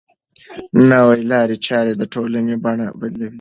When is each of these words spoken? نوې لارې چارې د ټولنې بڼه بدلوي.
نوې 0.89 1.17
لارې 1.31 1.55
چارې 1.67 1.93
د 1.97 2.03
ټولنې 2.13 2.55
بڼه 2.63 2.87
بدلوي. 2.99 3.29